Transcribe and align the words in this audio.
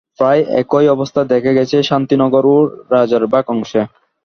প্রায় 0.19 0.41
একই 0.61 0.85
অবস্থা 0.95 1.21
দেখা 1.33 1.51
গেছে 1.57 1.77
শান্তিনগর 1.89 2.43
ও 2.53 2.57
রাজারবাগ 2.93 3.45
অংশে। 3.53 3.81